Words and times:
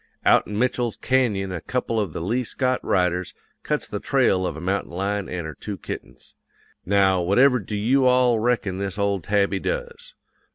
Out 0.25 0.47
in 0.47 0.57
Mitchell's 0.57 0.97
canyon 0.97 1.51
a 1.51 1.61
couple 1.61 1.99
of 1.99 2.11
the 2.11 2.21
Lee 2.21 2.43
Scott 2.43 2.79
riders 2.83 3.35
cuts 3.61 3.87
the 3.87 3.99
trail 3.99 4.47
of 4.47 4.57
a 4.57 4.59
mountain 4.59 4.89
lion 4.89 5.29
and 5.29 5.45
her 5.45 5.53
two 5.53 5.77
kittens. 5.77 6.33
Now 6.83 7.21
whatever 7.21 7.59
do 7.59 7.77
you 7.77 8.07
all 8.07 8.39
reckon 8.39 8.79
this 8.79 8.97
old 8.97 9.23
tabby 9.23 9.59
does? 9.59 10.15